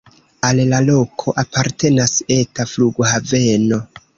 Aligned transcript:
Al 0.47 0.61
la 0.69 0.79
loko 0.87 1.35
apartenas 1.43 2.17
eta 2.39 2.69
flughaveno. 2.73 3.83